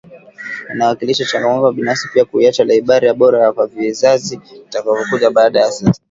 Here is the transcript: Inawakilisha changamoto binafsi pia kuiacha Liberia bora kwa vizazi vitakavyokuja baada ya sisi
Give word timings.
Inawakilisha 0.73 1.25
changamoto 1.25 1.71
binafsi 1.71 2.07
pia 2.13 2.25
kuiacha 2.25 2.63
Liberia 2.63 3.13
bora 3.13 3.53
kwa 3.53 3.67
vizazi 3.67 4.37
vitakavyokuja 4.53 5.31
baada 5.31 5.59
ya 5.59 5.71
sisi 5.71 5.99